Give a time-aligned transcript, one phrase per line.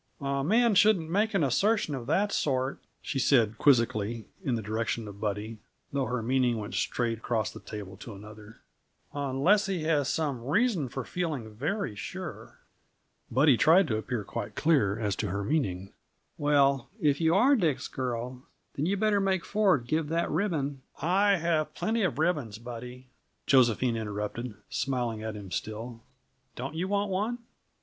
[0.19, 5.07] "A man shouldn't make an assertion of that sort," she said quizzically, in the direction
[5.07, 5.59] of Buddy
[5.93, 8.61] though her meaning went straight across the table to another
[9.13, 12.57] "unless he has some reason for feeling very sure."
[13.29, 15.93] Buddy tried to appear quite clear as to her meaning.
[16.35, 18.41] "Well, if you are Dick's girl,
[18.73, 23.11] then you better make Ford give that ribbon" "I have plenty of ribbons, Buddy,"
[23.45, 26.01] Josephine interrupted, smiling at him still.
[26.55, 27.37] "Don't you want one?"